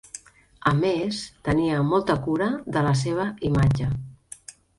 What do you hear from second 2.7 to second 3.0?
de la